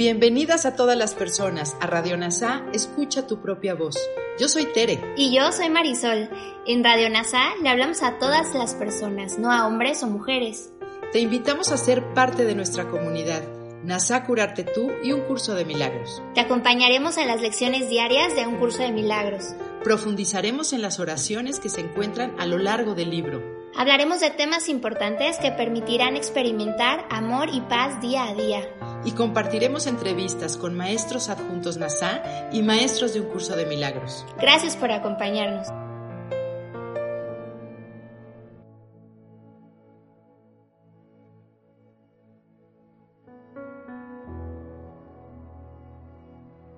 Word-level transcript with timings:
Bienvenidas 0.00 0.64
a 0.64 0.76
todas 0.76 0.96
las 0.96 1.14
personas 1.14 1.76
a 1.78 1.86
Radio 1.86 2.16
NASA, 2.16 2.64
escucha 2.72 3.26
tu 3.26 3.42
propia 3.42 3.74
voz. 3.74 3.98
Yo 4.38 4.48
soy 4.48 4.64
Tere. 4.64 4.98
Y 5.14 5.30
yo 5.36 5.52
soy 5.52 5.68
Marisol. 5.68 6.30
En 6.66 6.82
Radio 6.82 7.10
NASA 7.10 7.50
le 7.62 7.68
hablamos 7.68 8.02
a 8.02 8.18
todas 8.18 8.54
las 8.54 8.74
personas, 8.74 9.38
no 9.38 9.52
a 9.52 9.66
hombres 9.66 10.02
o 10.02 10.06
mujeres. 10.06 10.72
Te 11.12 11.20
invitamos 11.20 11.70
a 11.70 11.76
ser 11.76 12.14
parte 12.14 12.46
de 12.46 12.54
nuestra 12.54 12.88
comunidad. 12.88 13.42
NASA 13.84 14.24
Curarte 14.24 14.64
Tú 14.64 14.90
y 15.04 15.12
un 15.12 15.20
curso 15.20 15.54
de 15.54 15.66
milagros. 15.66 16.22
Te 16.32 16.40
acompañaremos 16.40 17.18
en 17.18 17.26
las 17.26 17.42
lecciones 17.42 17.90
diarias 17.90 18.34
de 18.34 18.46
un 18.46 18.56
curso 18.56 18.82
de 18.82 18.92
milagros. 18.92 19.54
Profundizaremos 19.84 20.72
en 20.72 20.80
las 20.80 20.98
oraciones 20.98 21.60
que 21.60 21.68
se 21.68 21.82
encuentran 21.82 22.32
a 22.40 22.46
lo 22.46 22.56
largo 22.56 22.94
del 22.94 23.10
libro. 23.10 23.59
Hablaremos 23.76 24.20
de 24.20 24.30
temas 24.30 24.68
importantes 24.68 25.38
que 25.38 25.52
permitirán 25.52 26.16
experimentar 26.16 27.06
amor 27.08 27.48
y 27.52 27.60
paz 27.60 28.00
día 28.00 28.24
a 28.24 28.34
día. 28.34 28.68
Y 29.04 29.12
compartiremos 29.12 29.86
entrevistas 29.86 30.56
con 30.56 30.76
maestros 30.76 31.28
adjuntos 31.28 31.76
NASA 31.76 32.50
y 32.52 32.62
maestros 32.62 33.14
de 33.14 33.20
un 33.20 33.28
curso 33.28 33.56
de 33.56 33.66
milagros. 33.66 34.26
Gracias 34.38 34.76
por 34.76 34.90
acompañarnos. 34.90 35.68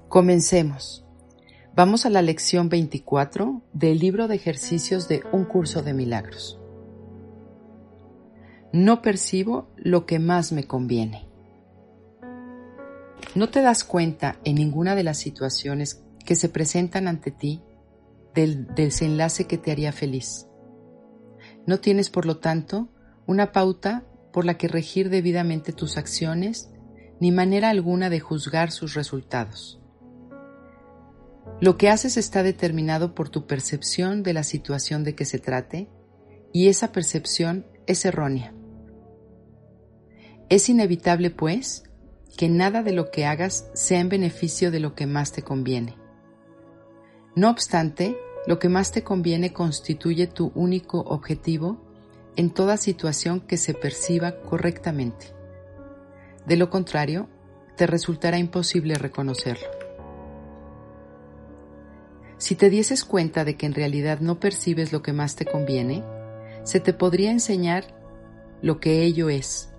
Comencemos. 0.09 1.06
Vamos 1.74 2.04
a 2.04 2.10
la 2.10 2.20
lección 2.20 2.68
24 2.68 3.62
del 3.73 3.98
libro 3.98 4.29
de 4.29 4.34
ejercicios 4.34 5.09
de 5.09 5.23
Un 5.32 5.46
curso 5.46 5.82
de 5.82 5.95
milagros. 5.95 6.62
No 8.73 9.02
percibo 9.02 9.68
lo 9.76 10.06
que 10.06 10.18
más 10.18 10.51
me 10.51 10.65
conviene. 10.65 11.28
¿No 13.34 13.51
te 13.51 13.60
das 13.60 13.84
cuenta 13.84 14.38
en 14.45 14.54
ninguna 14.54 14.95
de 14.95 15.04
las 15.04 15.18
situaciones 15.18 16.02
que 16.24 16.37
se 16.37 16.48
presentan 16.48 17.06
ante 17.06 17.30
ti 17.30 17.62
del 18.34 18.66
desenlace 18.74 19.46
que 19.46 19.59
te 19.59 19.73
haría 19.73 19.93
feliz? 19.93 20.46
No 21.66 21.80
tienes, 21.80 22.09
por 22.09 22.24
lo 22.24 22.38
tanto, 22.38 22.88
una 23.26 23.52
pauta 23.52 24.04
por 24.32 24.46
la 24.46 24.56
que 24.56 24.68
regir 24.68 25.10
debidamente 25.10 25.73
tus 25.73 25.98
acciones, 25.98 26.70
ni 27.20 27.30
manera 27.30 27.68
alguna 27.68 28.09
de 28.09 28.20
juzgar 28.20 28.70
sus 28.70 28.95
resultados. 28.95 29.80
Lo 31.60 31.76
que 31.76 31.90
haces 31.90 32.16
está 32.16 32.43
determinado 32.43 33.15
por 33.15 33.28
tu 33.28 33.46
percepción 33.46 34.23
de 34.23 34.32
la 34.32 34.45
situación 34.45 35.04
de 35.04 35.15
que 35.15 35.24
se 35.24 35.38
trate 35.38 35.88
y 36.52 36.68
esa 36.68 36.90
percepción 36.90 37.66
es 37.87 38.04
errónea. 38.04 38.54
Es 40.53 40.69
inevitable, 40.69 41.31
pues, 41.31 41.85
que 42.37 42.51
nada 42.51 42.83
de 42.83 42.93
lo 42.93 43.11
que 43.11 43.25
hagas 43.25 43.71
sea 43.73 44.01
en 44.01 44.11
beneficio 44.11 44.71
de 44.71 44.81
lo 44.81 44.95
que 44.95 45.07
más 45.07 45.33
te 45.33 45.41
conviene. 45.41 45.97
No 47.35 47.49
obstante, 47.49 48.19
lo 48.47 48.59
que 48.59 48.69
más 48.69 48.93
te 48.93 49.03
conviene 49.03 49.55
constituye 49.55 50.27
tu 50.27 50.53
único 50.55 50.99
objetivo 51.01 51.80
en 52.37 52.51
toda 52.51 52.77
situación 52.77 53.41
que 53.41 53.57
se 53.57 53.73
perciba 53.73 54.43
correctamente. 54.43 55.29
De 56.45 56.59
lo 56.59 56.69
contrario, 56.69 57.30
te 57.79 57.87
resultará 57.87 58.37
imposible 58.37 58.97
reconocerlo. 58.97 59.69
Si 62.37 62.57
te 62.57 62.69
dieses 62.69 63.07
cuenta 63.07 63.47
de 63.47 63.57
que 63.57 63.65
en 63.65 63.73
realidad 63.73 64.21
no 64.21 64.39
percibes 64.39 64.93
lo 64.93 65.00
que 65.00 65.15
más 65.15 65.34
te 65.34 65.47
conviene, 65.47 66.05
se 66.62 66.78
te 66.78 66.93
podría 66.93 67.31
enseñar 67.31 67.87
lo 68.61 68.81
que 68.81 69.03
ello 69.03 69.31
es, 69.31 69.72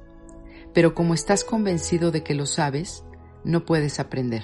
pero 0.73 0.93
como 0.93 1.13
estás 1.13 1.43
convencido 1.43 2.11
de 2.11 2.23
que 2.23 2.33
lo 2.33 2.45
sabes, 2.45 3.05
no 3.43 3.65
puedes 3.65 3.99
aprender. 3.99 4.43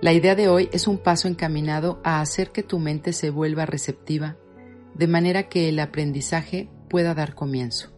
La 0.00 0.12
idea 0.12 0.34
de 0.34 0.48
hoy 0.48 0.68
es 0.72 0.86
un 0.86 0.98
paso 0.98 1.28
encaminado 1.28 2.00
a 2.04 2.20
hacer 2.20 2.50
que 2.50 2.62
tu 2.62 2.78
mente 2.78 3.12
se 3.12 3.30
vuelva 3.30 3.66
receptiva, 3.66 4.36
de 4.94 5.06
manera 5.06 5.48
que 5.48 5.68
el 5.68 5.78
aprendizaje 5.80 6.70
pueda 6.88 7.14
dar 7.14 7.34
comienzo. 7.34 7.90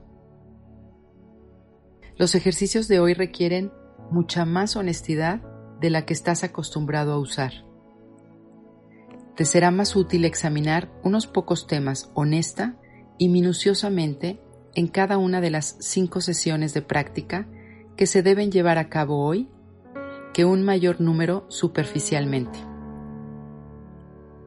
Los 2.17 2.35
ejercicios 2.35 2.89
de 2.89 3.01
hoy 3.01 3.15
requieren 3.15 3.73
mucha 4.11 4.45
más 4.45 4.77
honestidad 4.77 5.43
de 5.81 5.91
la 5.91 6.07
que 6.07 6.15
estás 6.15 6.45
acostumbrado 6.45 7.13
a 7.13 7.19
usar 7.19 7.67
te 9.37 9.45
será 9.45 9.71
más 9.71 9.95
útil 9.95 10.25
examinar 10.25 10.91
unos 11.05 11.27
pocos 11.27 11.67
temas 11.67 12.11
honesta 12.15 12.77
y 13.19 13.29
minuciosamente 13.29 14.41
en 14.77 14.89
cada 14.89 15.17
una 15.17 15.41
de 15.41 15.51
las 15.51 15.77
cinco 15.81 16.21
sesiones 16.21 16.75
de 16.75 16.83
práctica 16.83 17.49
que 17.97 18.07
se 18.07 18.23
deben 18.23 18.53
llevar 18.53 18.77
a 18.77 18.91
cabo 18.91 19.25
hoy 19.25 19.49
que 20.35 20.45
un 20.45 20.63
mayor 20.63 21.01
número 21.01 21.47
superficialmente. 21.49 22.59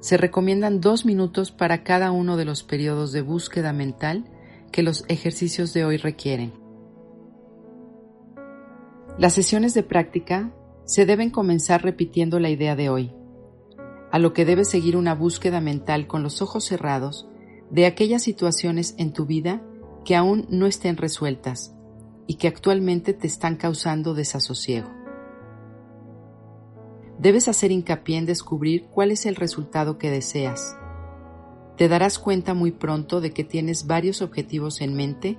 Se 0.01 0.17
recomiendan 0.17 0.81
dos 0.81 1.03
minutos 1.03 1.51
para 1.51 1.83
cada 1.83 2.11
uno 2.11 2.37
de 2.37 2.45
los 2.45 2.61
periodos 2.61 3.11
de 3.11 3.23
búsqueda 3.23 3.73
mental 3.73 4.25
que 4.71 4.83
los 4.83 5.03
ejercicios 5.07 5.73
de 5.73 5.83
hoy 5.83 5.97
requieren. 5.97 6.53
Las 9.17 9.33
sesiones 9.33 9.73
de 9.73 9.81
práctica 9.81 10.53
se 10.85 11.07
deben 11.07 11.31
comenzar 11.31 11.83
repitiendo 11.83 12.39
la 12.39 12.51
idea 12.51 12.75
de 12.75 12.89
hoy 12.89 13.11
a 14.11 14.19
lo 14.19 14.33
que 14.33 14.45
debes 14.45 14.69
seguir 14.69 14.95
una 14.95 15.15
búsqueda 15.15 15.59
mental 15.59 16.05
con 16.05 16.21
los 16.21 16.43
ojos 16.43 16.65
cerrados 16.65 17.27
de 17.71 17.87
aquellas 17.87 18.21
situaciones 18.21 18.93
en 18.97 19.11
tu 19.11 19.25
vida 19.25 19.63
que 20.09 20.15
aún 20.15 20.47
no 20.49 20.65
estén 20.65 20.97
resueltas 20.97 21.75
y 22.25 22.37
que 22.37 22.47
actualmente 22.47 23.13
te 23.13 23.27
están 23.27 23.57
causando 23.57 24.15
desasosiego. 24.15 24.89
Debes 27.19 27.47
hacer 27.47 27.71
hincapié 27.71 28.17
en 28.17 28.25
descubrir 28.25 28.87
cuál 28.87 29.11
es 29.11 29.27
el 29.27 29.35
resultado 29.35 29.99
que 29.99 30.09
deseas. 30.09 30.75
Te 31.77 31.87
darás 31.87 32.17
cuenta 32.17 32.55
muy 32.55 32.71
pronto 32.71 33.21
de 33.21 33.33
que 33.33 33.43
tienes 33.43 33.85
varios 33.85 34.23
objetivos 34.23 34.81
en 34.81 34.95
mente 34.95 35.37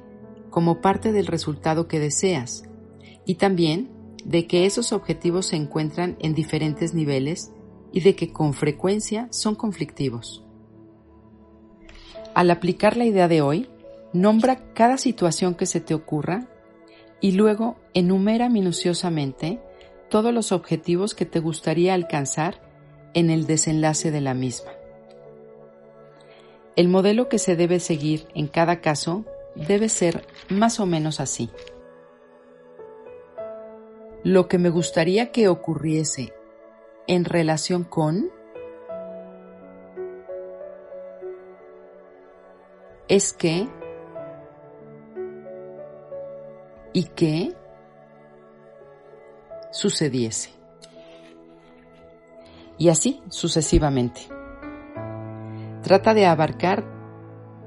como 0.50 0.80
parte 0.80 1.10
del 1.10 1.26
resultado 1.26 1.88
que 1.88 1.98
deseas 1.98 2.62
y 3.26 3.34
también 3.34 3.90
de 4.24 4.46
que 4.46 4.66
esos 4.66 4.92
objetivos 4.92 5.46
se 5.46 5.56
encuentran 5.56 6.16
en 6.20 6.32
diferentes 6.32 6.94
niveles 6.94 7.50
y 7.90 8.02
de 8.02 8.14
que 8.14 8.32
con 8.32 8.54
frecuencia 8.54 9.26
son 9.32 9.56
conflictivos. 9.56 10.44
Al 12.36 12.52
aplicar 12.52 12.96
la 12.96 13.06
idea 13.06 13.26
de 13.26 13.42
hoy, 13.42 13.68
nombra 14.12 14.56
cada 14.74 14.98
situación 14.98 15.54
que 15.54 15.66
se 15.66 15.80
te 15.80 15.94
ocurra 15.94 16.46
y 17.20 17.32
luego 17.32 17.76
enumera 17.94 18.48
minuciosamente 18.48 19.60
todos 20.08 20.34
los 20.34 20.52
objetivos 20.52 21.14
que 21.14 21.26
te 21.26 21.38
gustaría 21.38 21.94
alcanzar 21.94 22.60
en 23.14 23.30
el 23.30 23.46
desenlace 23.46 24.10
de 24.10 24.20
la 24.20 24.34
misma. 24.34 24.72
El 26.76 26.88
modelo 26.88 27.28
que 27.28 27.38
se 27.38 27.56
debe 27.56 27.80
seguir 27.80 28.26
en 28.34 28.48
cada 28.48 28.80
caso 28.80 29.24
debe 29.54 29.88
ser 29.88 30.26
más 30.48 30.80
o 30.80 30.86
menos 30.86 31.20
así. 31.20 31.50
Lo 34.22 34.48
que 34.48 34.58
me 34.58 34.70
gustaría 34.70 35.32
que 35.32 35.48
ocurriese 35.48 36.32
en 37.06 37.24
relación 37.24 37.84
con 37.84 38.30
es 43.08 43.32
que 43.32 43.68
y 46.92 47.04
que 47.04 47.54
sucediese. 49.72 50.50
Y 52.78 52.88
así 52.88 53.22
sucesivamente. 53.28 54.22
Trata 55.82 56.14
de 56.14 56.26
abarcar 56.26 56.84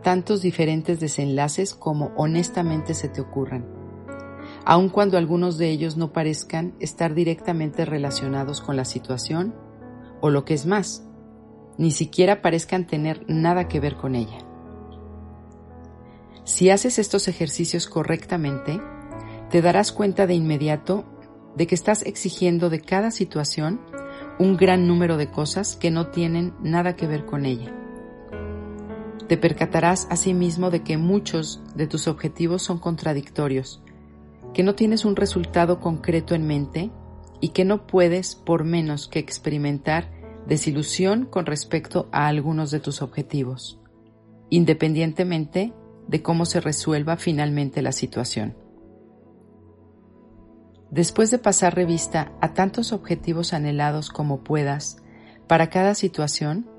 tantos 0.01 0.41
diferentes 0.41 0.99
desenlaces 0.99 1.73
como 1.73 2.11
honestamente 2.15 2.93
se 2.93 3.09
te 3.09 3.21
ocurran 3.21 3.83
aun 4.65 4.89
cuando 4.89 5.17
algunos 5.17 5.57
de 5.57 5.69
ellos 5.69 5.97
no 5.97 6.13
parezcan 6.13 6.73
estar 6.79 7.13
directamente 7.13 7.85
relacionados 7.85 8.61
con 8.61 8.75
la 8.75 8.85
situación, 8.85 9.55
o 10.21 10.29
lo 10.29 10.45
que 10.45 10.53
es 10.53 10.65
más, 10.65 11.03
ni 11.77 11.91
siquiera 11.91 12.41
parezcan 12.41 12.87
tener 12.87 13.25
nada 13.27 13.67
que 13.67 13.79
ver 13.79 13.95
con 13.95 14.15
ella. 14.15 14.37
Si 16.45 16.69
haces 16.69 16.99
estos 16.99 17.27
ejercicios 17.27 17.87
correctamente, 17.87 18.79
te 19.53 19.61
darás 19.61 19.91
cuenta 19.91 20.25
de 20.25 20.33
inmediato 20.33 21.05
de 21.55 21.67
que 21.67 21.75
estás 21.75 22.01
exigiendo 22.07 22.71
de 22.71 22.81
cada 22.81 23.11
situación 23.11 23.79
un 24.39 24.57
gran 24.57 24.87
número 24.87 25.15
de 25.15 25.29
cosas 25.29 25.75
que 25.75 25.91
no 25.91 26.07
tienen 26.07 26.55
nada 26.63 26.95
que 26.95 27.05
ver 27.05 27.27
con 27.27 27.45
ella. 27.45 27.71
Te 29.27 29.37
percatarás 29.37 30.07
asimismo 30.09 30.71
de 30.71 30.81
que 30.81 30.97
muchos 30.97 31.61
de 31.75 31.85
tus 31.85 32.07
objetivos 32.07 32.63
son 32.63 32.79
contradictorios 32.79 33.83
que 34.55 34.63
no 34.63 34.73
tienes 34.73 35.05
un 35.05 35.15
resultado 35.15 35.79
concreto 35.79 36.33
en 36.33 36.47
mente 36.47 36.89
y 37.39 37.49
que 37.49 37.63
no 37.63 37.85
puedes 37.85 38.33
por 38.33 38.63
menos 38.63 39.07
que 39.07 39.19
experimentar 39.19 40.09
desilusión 40.47 41.27
con 41.27 41.45
respecto 41.45 42.09
a 42.11 42.25
algunos 42.25 42.71
de 42.71 42.79
tus 42.79 43.03
objetivos, 43.03 43.79
independientemente 44.49 45.73
de 46.07 46.23
cómo 46.23 46.45
se 46.45 46.59
resuelva 46.59 47.17
finalmente 47.17 47.83
la 47.83 47.91
situación. 47.91 48.62
Después 50.93 51.31
de 51.31 51.39
pasar 51.39 51.73
revista 51.73 52.31
a 52.39 52.53
tantos 52.53 52.93
objetivos 52.93 53.53
anhelados 53.53 54.11
como 54.11 54.43
puedas, 54.43 54.97
para 55.47 55.71
cada 55.71 55.95
situación, 55.95 56.69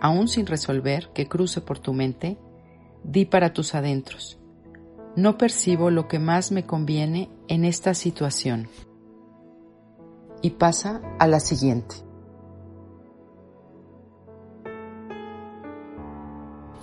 aún 0.00 0.28
sin 0.28 0.46
resolver, 0.46 1.10
que 1.12 1.26
cruce 1.26 1.60
por 1.60 1.80
tu 1.80 1.92
mente, 1.92 2.38
di 3.02 3.24
para 3.24 3.52
tus 3.52 3.74
adentros. 3.74 4.38
No 5.16 5.38
percibo 5.38 5.90
lo 5.90 6.06
que 6.06 6.20
más 6.20 6.52
me 6.52 6.64
conviene 6.66 7.30
en 7.48 7.64
esta 7.64 7.94
situación. 7.94 8.68
Y 10.40 10.50
pasa 10.50 11.00
a 11.18 11.26
la 11.26 11.40
siguiente. 11.40 11.96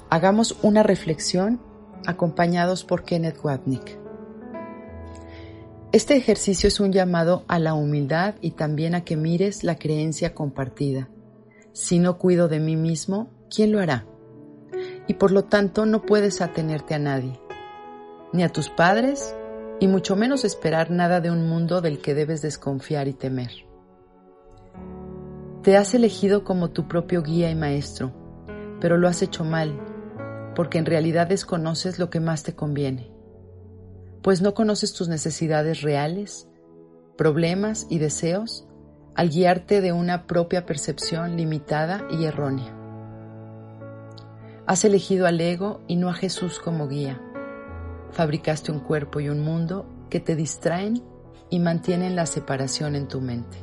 Hagamos 0.10 0.58
una 0.62 0.84
reflexión 0.84 1.62
acompañados 2.06 2.84
por 2.84 3.06
Kenneth 3.06 3.40
Wapnick. 3.42 4.01
Este 5.94 6.16
ejercicio 6.16 6.70
es 6.70 6.80
un 6.80 6.94
llamado 6.94 7.44
a 7.50 7.60
la 7.60 7.74
humildad 7.74 8.36
y 8.40 8.52
también 8.52 8.96
a 8.96 9.04
que 9.04 9.18
mires 9.18 9.66
la 9.66 9.76
creencia 9.76 10.34
compartida. 10.34 11.10
Si 11.74 12.00
no 12.00 12.18
cuido 12.18 12.48
de 12.48 12.62
mí 12.62 12.78
mismo, 12.78 13.30
¿quién 13.54 13.74
lo 13.74 13.82
hará? 13.82 14.06
Y 15.08 15.16
por 15.16 15.32
lo 15.32 15.44
tanto 15.44 15.86
no 15.86 16.04
puedes 16.04 16.40
atenerte 16.40 16.94
a 16.94 17.00
nadie, 17.00 17.38
ni 18.32 18.42
a 18.44 18.48
tus 18.48 18.70
padres, 18.70 19.36
y 19.82 19.90
mucho 19.90 20.16
menos 20.16 20.46
esperar 20.46 20.92
nada 20.92 21.20
de 21.20 21.30
un 21.30 21.50
mundo 21.50 21.82
del 21.82 22.00
que 22.00 22.14
debes 22.14 22.42
desconfiar 22.42 23.10
y 23.10 23.14
temer. 23.14 23.52
Te 25.62 25.76
has 25.76 25.94
elegido 25.94 26.46
como 26.46 26.70
tu 26.70 26.88
propio 26.88 27.22
guía 27.22 27.52
y 27.52 27.56
maestro, 27.56 28.14
pero 28.80 28.98
lo 28.98 29.10
has 29.10 29.22
hecho 29.22 29.44
mal, 29.44 29.78
porque 30.56 30.78
en 30.78 30.86
realidad 30.86 31.28
desconoces 31.28 32.00
lo 32.00 32.10
que 32.10 32.22
más 32.22 32.44
te 32.44 32.56
conviene 32.56 33.11
pues 34.22 34.42
no 34.42 34.54
conoces 34.54 34.94
tus 34.94 35.08
necesidades 35.08 35.82
reales, 35.82 36.48
problemas 37.18 37.88
y 37.90 37.98
deseos 37.98 38.68
al 39.16 39.30
guiarte 39.30 39.82
de 39.82 39.92
una 39.92 40.28
propia 40.28 40.66
percepción 40.66 41.38
limitada 41.38 42.06
y 42.12 42.26
errónea. 42.26 42.78
Has 44.68 44.86
elegido 44.86 45.28
al 45.28 45.42
ego 45.42 45.82
y 45.88 45.96
no 45.96 46.10
a 46.10 46.14
Jesús 46.14 46.60
como 46.60 46.88
guía. 46.88 47.20
Fabricaste 48.12 48.72
un 48.72 48.80
cuerpo 48.80 49.20
y 49.20 49.30
un 49.30 49.42
mundo 49.42 49.86
que 50.10 50.20
te 50.20 50.36
distraen 50.36 51.04
y 51.50 51.60
mantienen 51.60 52.16
la 52.16 52.26
separación 52.26 52.96
en 52.96 53.08
tu 53.08 53.22
mente. 53.22 53.58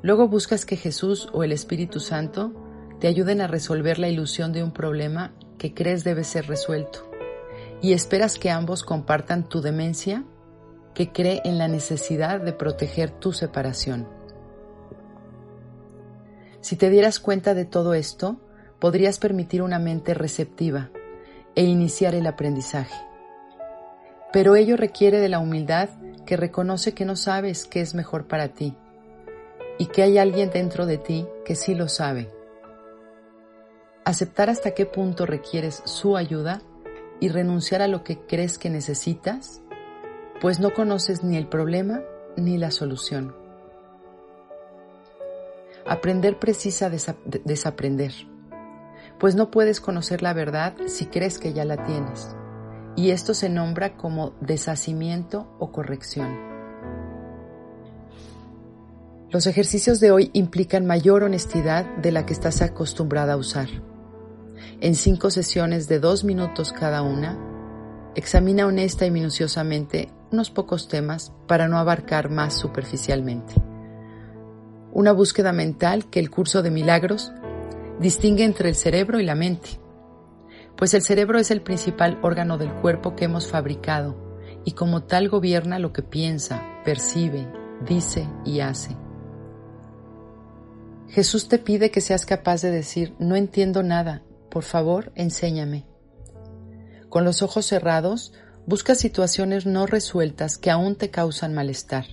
Luego 0.00 0.26
buscas 0.26 0.64
que 0.64 0.76
Jesús 0.76 1.28
o 1.32 1.44
el 1.44 1.52
Espíritu 1.52 2.00
Santo 2.00 2.52
te 2.98 3.06
ayuden 3.06 3.40
a 3.40 3.46
resolver 3.46 3.98
la 3.98 4.08
ilusión 4.08 4.52
de 4.52 4.64
un 4.64 4.72
problema 4.72 5.32
que 5.58 5.74
crees 5.74 6.02
debe 6.02 6.24
ser 6.24 6.48
resuelto 6.48 7.11
y 7.82 7.92
esperas 7.92 8.38
que 8.38 8.50
ambos 8.50 8.84
compartan 8.84 9.48
tu 9.48 9.60
demencia 9.60 10.24
que 10.94 11.10
cree 11.10 11.42
en 11.44 11.58
la 11.58 11.68
necesidad 11.68 12.40
de 12.40 12.52
proteger 12.52 13.10
tu 13.10 13.32
separación. 13.32 14.08
Si 16.60 16.76
te 16.76 16.90
dieras 16.90 17.18
cuenta 17.18 17.54
de 17.54 17.64
todo 17.64 17.92
esto, 17.92 18.36
podrías 18.78 19.18
permitir 19.18 19.62
una 19.62 19.80
mente 19.80 20.14
receptiva 20.14 20.90
e 21.56 21.64
iniciar 21.64 22.14
el 22.14 22.26
aprendizaje. 22.26 22.94
Pero 24.32 24.54
ello 24.54 24.76
requiere 24.76 25.18
de 25.18 25.28
la 25.28 25.40
humildad 25.40 25.88
que 26.24 26.36
reconoce 26.36 26.94
que 26.94 27.04
no 27.04 27.16
sabes 27.16 27.66
qué 27.66 27.80
es 27.80 27.94
mejor 27.94 28.28
para 28.28 28.48
ti 28.48 28.76
y 29.78 29.86
que 29.86 30.02
hay 30.02 30.18
alguien 30.18 30.50
dentro 30.50 30.86
de 30.86 30.98
ti 30.98 31.26
que 31.44 31.56
sí 31.56 31.74
lo 31.74 31.88
sabe. 31.88 32.30
Aceptar 34.04 34.50
hasta 34.50 34.70
qué 34.70 34.86
punto 34.86 35.26
requieres 35.26 35.82
su 35.84 36.16
ayuda 36.16 36.62
y 37.22 37.28
renunciar 37.28 37.82
a 37.82 37.86
lo 37.86 38.02
que 38.02 38.18
crees 38.18 38.58
que 38.58 38.68
necesitas, 38.68 39.62
pues 40.40 40.58
no 40.58 40.74
conoces 40.74 41.22
ni 41.22 41.36
el 41.36 41.46
problema 41.46 42.02
ni 42.36 42.58
la 42.58 42.72
solución. 42.72 43.32
Aprender 45.86 46.40
precisa 46.40 46.90
desaprender, 46.90 48.12
pues 49.20 49.36
no 49.36 49.52
puedes 49.52 49.80
conocer 49.80 50.20
la 50.20 50.32
verdad 50.32 50.74
si 50.88 51.06
crees 51.06 51.38
que 51.38 51.52
ya 51.52 51.64
la 51.64 51.84
tienes, 51.84 52.34
y 52.96 53.12
esto 53.12 53.34
se 53.34 53.48
nombra 53.48 53.96
como 53.96 54.34
deshacimiento 54.40 55.46
o 55.60 55.70
corrección. 55.70 56.36
Los 59.30 59.46
ejercicios 59.46 60.00
de 60.00 60.10
hoy 60.10 60.30
implican 60.32 60.86
mayor 60.86 61.22
honestidad 61.22 61.84
de 61.98 62.10
la 62.10 62.26
que 62.26 62.32
estás 62.32 62.62
acostumbrada 62.62 63.34
a 63.34 63.36
usar 63.36 63.68
en 64.82 64.96
cinco 64.96 65.30
sesiones 65.30 65.86
de 65.86 66.00
dos 66.00 66.24
minutos 66.24 66.72
cada 66.72 67.02
una, 67.02 67.38
examina 68.16 68.66
honesta 68.66 69.06
y 69.06 69.12
minuciosamente 69.12 70.10
unos 70.32 70.50
pocos 70.50 70.88
temas 70.88 71.32
para 71.46 71.68
no 71.68 71.78
abarcar 71.78 72.30
más 72.30 72.54
superficialmente. 72.58 73.54
Una 74.90 75.12
búsqueda 75.12 75.52
mental 75.52 76.10
que 76.10 76.18
el 76.18 76.30
curso 76.30 76.62
de 76.62 76.72
milagros 76.72 77.32
distingue 78.00 78.42
entre 78.42 78.70
el 78.70 78.74
cerebro 78.74 79.20
y 79.20 79.24
la 79.24 79.36
mente, 79.36 79.68
pues 80.76 80.94
el 80.94 81.02
cerebro 81.02 81.38
es 81.38 81.52
el 81.52 81.62
principal 81.62 82.18
órgano 82.20 82.58
del 82.58 82.72
cuerpo 82.72 83.14
que 83.14 83.26
hemos 83.26 83.46
fabricado 83.46 84.16
y 84.64 84.72
como 84.72 85.04
tal 85.04 85.28
gobierna 85.28 85.78
lo 85.78 85.92
que 85.92 86.02
piensa, 86.02 86.60
percibe, 86.84 87.46
dice 87.86 88.28
y 88.44 88.58
hace. 88.58 88.96
Jesús 91.06 91.46
te 91.46 91.58
pide 91.58 91.92
que 91.92 92.00
seas 92.00 92.26
capaz 92.26 92.62
de 92.62 92.72
decir, 92.72 93.14
no 93.20 93.36
entiendo 93.36 93.84
nada 93.84 94.24
por 94.52 94.64
favor, 94.64 95.12
enséñame. 95.14 95.86
Con 97.08 97.24
los 97.24 97.40
ojos 97.40 97.64
cerrados, 97.64 98.34
busca 98.66 98.94
situaciones 98.94 99.64
no 99.64 99.86
resueltas 99.86 100.58
que 100.58 100.70
aún 100.70 100.94
te 100.94 101.10
causan 101.10 101.54
malestar. 101.54 102.04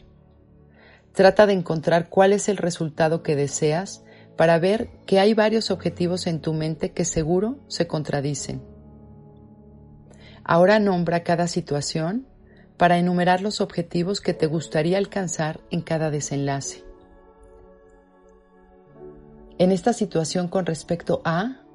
Trata 1.12 1.46
de 1.46 1.54
encontrar 1.54 2.08
cuál 2.08 2.32
es 2.32 2.48
el 2.48 2.56
resultado 2.56 3.24
que 3.24 3.36
deseas 3.36 4.06
para 4.38 4.58
ver 4.58 4.90
que 5.06 5.20
hay 5.20 5.34
varios 5.34 5.70
objetivos 5.70 6.28
en 6.28 6.40
tu 6.40 6.54
mente 6.54 6.94
que 6.94 7.04
seguro 7.04 7.60
se 7.68 7.88
contradicen. 7.88 8.64
Ahora 10.46 10.80
nombra 10.80 11.24
cada 11.24 11.48
situación 11.48 12.26
para 12.78 12.98
enumerar 12.98 13.42
los 13.42 13.60
objetivos 13.60 14.22
que 14.22 14.34
te 14.34 14.46
gustaría 14.46 14.98
alcanzar 14.98 15.60
en 15.72 15.82
cada 15.82 16.10
desenlace. 16.10 16.86
En 19.58 19.74
esta 19.74 19.92
situación 19.92 20.48
con 20.48 20.66
respecto 20.66 21.22
a, 21.26 21.66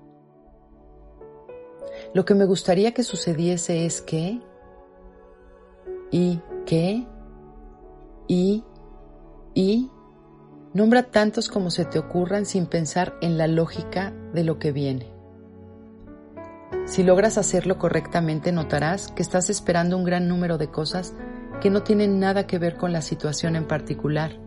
lo 2.15 2.25
que 2.25 2.35
me 2.35 2.45
gustaría 2.45 2.95
que 2.95 3.03
sucediese 3.03 3.85
es 3.85 4.01
que, 4.01 4.41
y 6.13 6.41
que, 6.65 7.05
y, 8.29 8.65
y, 9.53 9.91
nombra 10.73 11.11
tantos 11.11 11.49
como 11.49 11.71
se 11.71 11.85
te 11.85 11.99
ocurran 11.99 12.47
sin 12.47 12.67
pensar 12.67 13.17
en 13.21 13.37
la 13.37 13.49
lógica 13.49 14.13
de 14.33 14.45
lo 14.45 14.61
que 14.61 14.71
viene. 14.71 15.13
Si 16.87 17.03
logras 17.03 17.37
hacerlo 17.37 17.79
correctamente, 17.79 18.53
notarás 18.53 19.09
que 19.11 19.23
estás 19.23 19.51
esperando 19.51 19.97
un 19.97 20.05
gran 20.05 20.29
número 20.29 20.57
de 20.57 20.69
cosas 20.69 21.15
que 21.61 21.71
no 21.71 21.83
tienen 21.83 22.21
nada 22.21 22.47
que 22.47 22.59
ver 22.59 22.77
con 22.77 22.93
la 22.93 23.03
situación 23.03 23.57
en 23.57 23.67
particular, 23.67 24.39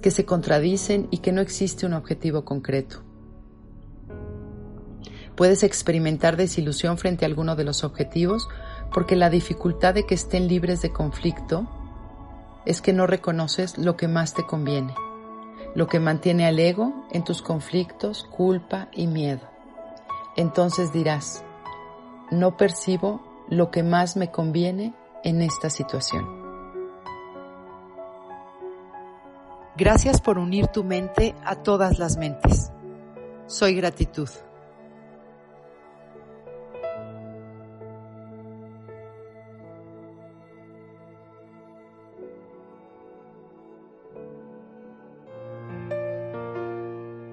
que 0.00 0.12
se 0.12 0.24
contradicen 0.24 1.08
y 1.10 1.18
que 1.18 1.32
no 1.32 1.40
existe 1.40 1.84
un 1.84 1.94
objetivo 1.94 2.44
concreto. 2.44 3.09
Puedes 5.36 5.62
experimentar 5.62 6.36
desilusión 6.36 6.98
frente 6.98 7.24
a 7.24 7.28
alguno 7.28 7.56
de 7.56 7.64
los 7.64 7.84
objetivos 7.84 8.48
porque 8.92 9.16
la 9.16 9.30
dificultad 9.30 9.94
de 9.94 10.04
que 10.04 10.14
estén 10.14 10.48
libres 10.48 10.82
de 10.82 10.92
conflicto 10.92 11.68
es 12.66 12.80
que 12.80 12.92
no 12.92 13.06
reconoces 13.06 13.78
lo 13.78 13.96
que 13.96 14.08
más 14.08 14.34
te 14.34 14.44
conviene, 14.44 14.94
lo 15.74 15.86
que 15.86 16.00
mantiene 16.00 16.46
al 16.46 16.58
ego 16.58 17.06
en 17.10 17.24
tus 17.24 17.42
conflictos, 17.42 18.24
culpa 18.30 18.88
y 18.92 19.06
miedo. 19.06 19.48
Entonces 20.36 20.92
dirás, 20.92 21.44
no 22.30 22.56
percibo 22.56 23.20
lo 23.48 23.70
que 23.70 23.82
más 23.82 24.16
me 24.16 24.30
conviene 24.30 24.94
en 25.24 25.42
esta 25.42 25.70
situación. 25.70 26.40
Gracias 29.76 30.20
por 30.20 30.38
unir 30.38 30.66
tu 30.66 30.84
mente 30.84 31.34
a 31.44 31.56
todas 31.56 31.98
las 31.98 32.16
mentes. 32.16 32.70
Soy 33.46 33.74
gratitud. 33.74 34.28